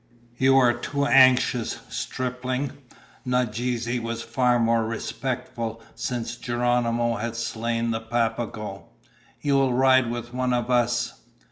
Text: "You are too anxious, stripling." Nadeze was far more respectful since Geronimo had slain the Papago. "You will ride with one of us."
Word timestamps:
"You 0.39 0.57
are 0.57 0.73
too 0.73 1.05
anxious, 1.05 1.79
stripling." 1.89 2.71
Nadeze 3.23 3.99
was 4.01 4.23
far 4.23 4.57
more 4.57 4.83
respectful 4.83 5.79
since 5.93 6.37
Geronimo 6.37 7.17
had 7.17 7.35
slain 7.35 7.91
the 7.91 7.99
Papago. 8.01 8.87
"You 9.41 9.53
will 9.57 9.73
ride 9.73 10.09
with 10.09 10.33
one 10.33 10.53
of 10.53 10.71
us." 10.71 11.21